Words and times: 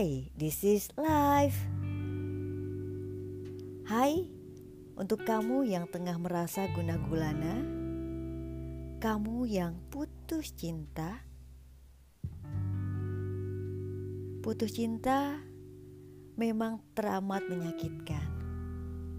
Hai, 0.00 0.32
this 0.32 0.64
is 0.64 0.88
life. 0.96 1.60
Hai, 3.84 4.24
untuk 4.96 5.28
kamu 5.28 5.68
yang 5.68 5.92
tengah 5.92 6.16
merasa 6.16 6.64
guna 6.72 6.96
gulana, 6.96 7.60
kamu 8.96 9.44
yang 9.44 9.76
putus 9.92 10.56
cinta, 10.56 11.20
putus 14.40 14.72
cinta 14.72 15.36
memang 16.32 16.80
teramat 16.96 17.44
menyakitkan. 17.52 18.24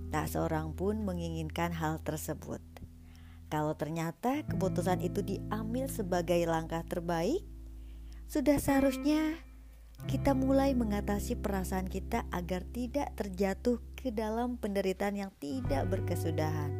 Tak 0.10 0.34
seorang 0.34 0.74
pun 0.74 1.06
menginginkan 1.06 1.78
hal 1.78 2.02
tersebut. 2.02 2.58
Kalau 3.54 3.78
ternyata 3.78 4.42
keputusan 4.50 5.06
itu 5.06 5.22
diambil 5.22 5.86
sebagai 5.86 6.42
langkah 6.50 6.82
terbaik, 6.90 7.46
sudah 8.26 8.58
seharusnya 8.58 9.51
kita 10.10 10.34
mulai 10.34 10.74
mengatasi 10.74 11.38
perasaan 11.38 11.86
kita 11.86 12.26
agar 12.34 12.66
tidak 12.74 13.14
terjatuh 13.14 13.78
ke 13.94 14.10
dalam 14.10 14.58
penderitaan 14.58 15.14
yang 15.14 15.32
tidak 15.38 15.86
berkesudahan. 15.90 16.74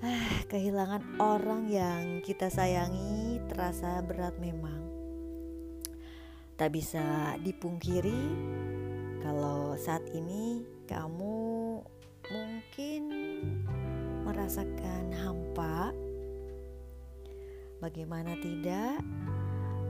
Ah, 0.00 0.42
kehilangan 0.48 1.20
orang 1.20 1.68
yang 1.68 2.24
kita 2.24 2.48
sayangi 2.48 3.38
terasa 3.52 4.00
berat 4.00 4.34
memang. 4.40 4.80
Tak 6.56 6.72
bisa 6.72 7.36
dipungkiri 7.44 8.22
kalau 9.20 9.76
saat 9.76 10.02
ini 10.16 10.64
kamu 10.88 11.36
mungkin 12.32 13.02
merasakan 14.24 15.12
hampa. 15.14 15.92
Bagaimana 17.80 18.36
tidak? 18.40 19.00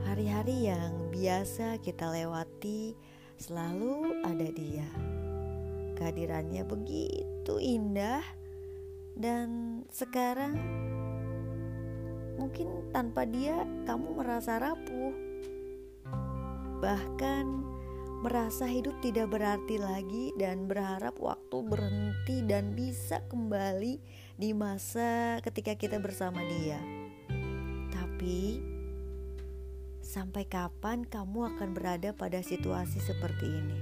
Hari-hari 0.01 0.65
yang 0.73 1.13
biasa 1.13 1.77
kita 1.85 2.09
lewati 2.09 2.97
selalu 3.37 4.25
ada 4.25 4.49
dia. 4.49 4.89
Kehadirannya 5.93 6.65
begitu 6.65 7.53
indah 7.61 8.25
dan 9.13 9.81
sekarang 9.93 10.57
mungkin 12.41 12.89
tanpa 12.89 13.29
dia 13.29 13.61
kamu 13.85 14.17
merasa 14.17 14.57
rapuh. 14.57 15.13
Bahkan 16.81 17.45
merasa 18.25 18.65
hidup 18.65 18.97
tidak 19.05 19.33
berarti 19.33 19.77
lagi 19.81 20.33
dan 20.37 20.65
berharap 20.65 21.17
waktu 21.21 21.57
berhenti 21.65 22.41
dan 22.45 22.73
bisa 22.73 23.21
kembali 23.29 24.01
di 24.37 24.49
masa 24.53 25.37
ketika 25.45 25.77
kita 25.77 26.01
bersama 26.01 26.41
dia. 26.45 26.81
Tapi 27.93 28.70
Sampai 30.11 30.43
kapan 30.43 31.07
kamu 31.07 31.55
akan 31.55 31.71
berada 31.71 32.11
pada 32.11 32.43
situasi 32.43 32.99
seperti 32.99 33.47
ini? 33.47 33.79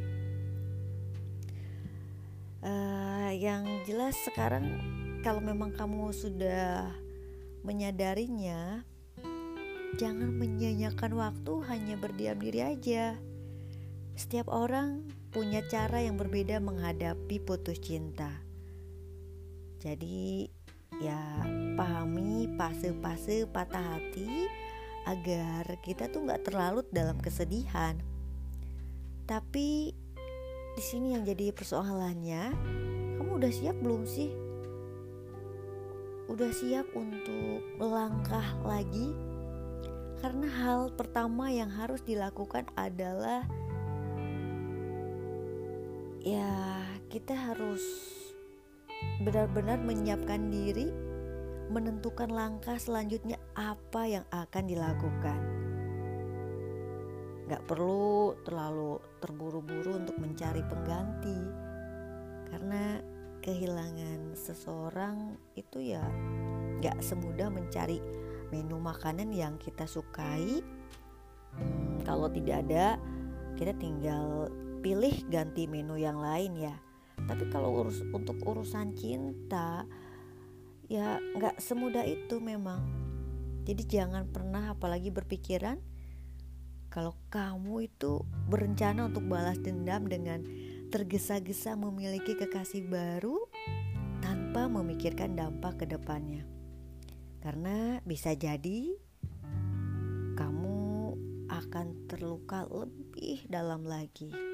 Uh, 2.61 3.33
yang 3.33 3.65
jelas 3.89 4.13
sekarang 4.29 4.77
kalau 5.25 5.41
memang 5.41 5.73
kamu 5.73 6.13
sudah 6.13 6.85
menyadarinya, 7.65 8.85
jangan 9.97 10.29
menyanyikan 10.29 11.17
waktu 11.17 11.53
hanya 11.65 11.97
berdiam 11.97 12.37
diri 12.37 12.61
aja. 12.61 13.17
Setiap 14.13 14.53
orang 14.53 15.09
punya 15.33 15.65
cara 15.65 16.05
yang 16.05 16.13
berbeda 16.13 16.61
menghadapi 16.61 17.41
putus 17.41 17.81
cinta. 17.81 18.29
Jadi 19.81 20.45
ya 21.01 21.41
pahami 21.73 22.53
fase-fase 22.53 23.49
patah 23.49 23.97
hati 23.97 24.45
agar 25.09 25.65
kita 25.81 26.05
tuh 26.13 26.21
nggak 26.29 26.45
terlalu 26.45 26.85
dalam 26.93 27.17
kesedihan. 27.17 27.97
Tapi 29.25 29.89
di 30.77 30.83
sini 30.85 31.17
yang 31.17 31.25
jadi 31.25 31.49
persoalannya, 31.49 32.53
kamu 33.17 33.31
udah 33.41 33.51
siap 33.51 33.75
belum 33.81 34.05
sih? 34.05 34.29
Udah 36.29 36.53
siap 36.53 36.85
untuk 36.93 37.65
melangkah 37.81 38.45
lagi? 38.61 39.17
Karena 40.21 40.45
hal 40.45 40.93
pertama 40.93 41.49
yang 41.49 41.73
harus 41.73 42.05
dilakukan 42.05 42.69
adalah 42.77 43.49
ya 46.21 46.83
kita 47.07 47.31
harus 47.33 47.81
benar-benar 49.23 49.79
menyiapkan 49.79 50.51
diri 50.51 51.08
menentukan 51.69 52.33
langkah 52.33 52.75
selanjutnya 52.81 53.37
apa 53.53 54.01
yang 54.09 54.25
akan 54.33 54.63
dilakukan. 54.65 55.41
Gak 57.49 57.65
perlu 57.65 58.37
terlalu 58.45 59.01
terburu-buru 59.21 60.01
untuk 60.01 60.17
mencari 60.21 60.61
pengganti, 60.65 61.39
karena 62.49 63.01
kehilangan 63.41 64.37
seseorang 64.37 65.37
itu 65.57 65.93
ya 65.93 66.03
gak 66.81 67.01
semudah 67.01 67.49
mencari 67.49 68.01
menu 68.49 68.77
makanan 68.81 69.29
yang 69.33 69.57
kita 69.61 69.85
sukai. 69.85 70.61
Hmm, 71.57 72.01
kalau 72.05 72.29
tidak 72.29 72.65
ada, 72.65 72.97
kita 73.57 73.73
tinggal 73.77 74.49
pilih 74.85 75.13
ganti 75.29 75.65
menu 75.65 75.97
yang 75.97 76.21
lain 76.21 76.53
ya. 76.57 76.75
Tapi 77.25 77.49
kalau 77.49 77.83
urus 77.83 78.01
untuk 78.13 78.37
urusan 78.41 78.93
cinta, 78.97 79.85
ya 80.89 81.21
nggak 81.37 81.61
semudah 81.61 82.03
itu 82.03 82.41
memang 82.41 82.81
jadi 83.63 83.85
jangan 83.85 84.25
pernah 84.33 84.73
apalagi 84.73 85.13
berpikiran 85.13 85.77
kalau 86.89 87.13
kamu 87.29 87.85
itu 87.85 88.25
berencana 88.49 89.13
untuk 89.13 89.29
balas 89.29 89.61
dendam 89.61 90.09
dengan 90.09 90.41
tergesa-gesa 90.89 91.77
memiliki 91.77 92.33
kekasih 92.33 92.89
baru 92.89 93.37
tanpa 94.25 94.65
memikirkan 94.65 95.37
dampak 95.37 95.85
ke 95.85 95.85
depannya. 95.85 96.49
Karena 97.45 98.01
bisa 98.01 98.33
jadi 98.33 98.89
kamu 100.33 100.81
akan 101.53 102.09
terluka 102.09 102.65
lebih 102.65 103.45
dalam 103.45 103.85
lagi. 103.85 104.48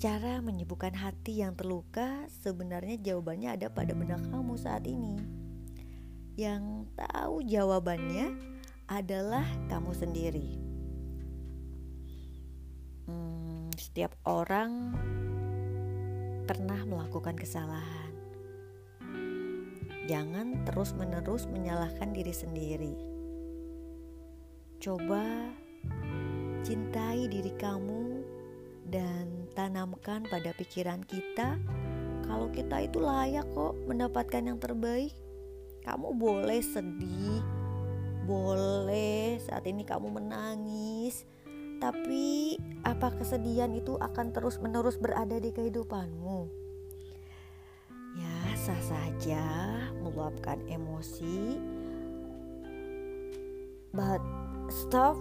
Cara 0.00 0.40
menyembuhkan 0.40 0.96
hati 0.96 1.44
yang 1.44 1.52
terluka 1.52 2.24
sebenarnya 2.40 2.96
jawabannya 3.04 3.52
ada 3.52 3.68
pada 3.68 3.92
benak 3.92 4.24
kamu 4.32 4.56
saat 4.56 4.88
ini. 4.88 5.20
Yang 6.40 6.88
tahu 6.96 7.44
jawabannya 7.44 8.32
adalah 8.88 9.44
kamu 9.68 9.92
sendiri. 9.92 10.56
Hmm, 13.04 13.68
setiap 13.76 14.16
orang 14.24 14.96
pernah 16.48 16.80
melakukan 16.88 17.36
kesalahan. 17.36 18.16
Jangan 20.08 20.64
terus-menerus 20.64 21.44
menyalahkan 21.44 22.16
diri 22.16 22.32
sendiri. 22.32 22.96
Coba 24.80 25.52
cintai 26.64 27.28
diri 27.28 27.52
kamu 27.60 28.09
dan 28.90 29.46
tanamkan 29.54 30.26
pada 30.26 30.50
pikiran 30.58 31.06
kita 31.06 31.56
kalau 32.26 32.46
kita 32.50 32.86
itu 32.86 33.02
layak 33.02 33.46
kok 33.54 33.74
mendapatkan 33.90 34.42
yang 34.42 34.58
terbaik. 34.62 35.14
Kamu 35.82 36.14
boleh 36.14 36.62
sedih, 36.62 37.42
boleh 38.22 39.40
saat 39.42 39.66
ini 39.66 39.82
kamu 39.82 40.20
menangis, 40.20 41.26
tapi 41.82 42.54
apa 42.84 43.10
kesedihan 43.16 43.72
itu 43.72 43.96
akan 43.98 44.30
terus-menerus 44.30 45.00
berada 45.00 45.40
di 45.40 45.50
kehidupanmu? 45.50 46.46
Ya, 48.14 48.38
sah 48.54 48.82
saja 48.84 49.46
meluapkan 49.98 50.62
emosi, 50.70 51.58
but 53.90 54.22
stop 54.70 55.18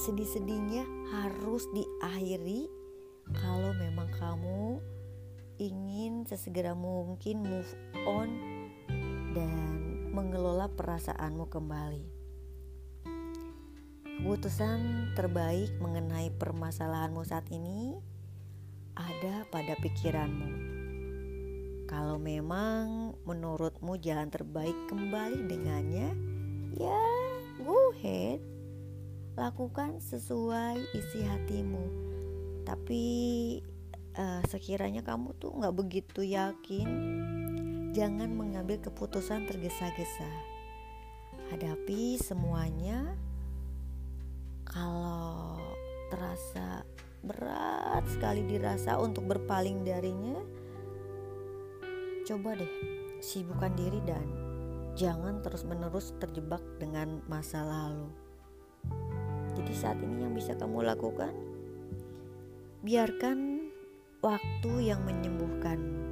sedih-sedihnya 0.00 0.88
harus 1.12 1.68
diakhiri 1.76 2.72
kalau 3.36 3.76
memang 3.76 4.08
kamu 4.16 4.80
ingin 5.60 6.24
sesegera 6.24 6.72
mungkin 6.72 7.44
move 7.44 7.68
on 8.08 8.32
dan 9.36 10.08
mengelola 10.08 10.72
perasaanmu 10.72 11.52
kembali. 11.52 12.06
Keputusan 14.20 15.12
terbaik 15.20 15.68
mengenai 15.84 16.32
permasalahanmu 16.32 17.20
saat 17.20 17.44
ini 17.52 17.92
ada 18.96 19.44
pada 19.52 19.76
pikiranmu. 19.84 20.48
Kalau 21.84 22.16
memang 22.16 23.12
menurutmu 23.28 24.00
jalan 24.00 24.32
terbaik 24.32 24.76
kembali 24.88 25.44
dengannya, 25.44 26.08
ya 26.80 27.04
go 27.60 27.92
ahead 28.00 28.59
lakukan 29.40 30.04
sesuai 30.04 30.92
isi 30.92 31.24
hatimu. 31.24 31.84
Tapi 32.68 33.04
uh, 34.20 34.44
sekiranya 34.44 35.00
kamu 35.00 35.32
tuh 35.40 35.56
nggak 35.56 35.72
begitu 35.72 36.20
yakin 36.20 36.88
jangan 37.96 38.28
mengambil 38.36 38.76
keputusan 38.84 39.48
tergesa-gesa. 39.48 40.28
Hadapi 41.48 42.20
semuanya. 42.20 43.16
Kalau 44.68 45.58
terasa 46.12 46.86
berat 47.26 48.04
sekali 48.06 48.46
dirasa 48.46 48.96
untuk 48.96 49.26
berpaling 49.28 49.84
darinya 49.84 50.40
coba 52.24 52.56
deh 52.56 52.72
sibukkan 53.20 53.76
diri 53.76 54.00
dan 54.08 54.24
jangan 54.96 55.44
terus-menerus 55.44 56.16
terjebak 56.16 56.62
dengan 56.80 57.20
masa 57.28 57.60
lalu 57.60 58.08
jadi 59.60 59.76
saat 59.76 60.00
ini 60.00 60.24
yang 60.24 60.32
bisa 60.32 60.56
kamu 60.56 60.88
lakukan? 60.88 61.36
Biarkan 62.80 63.68
waktu 64.24 64.72
yang 64.88 65.04
menyembuhkanmu 65.04 66.09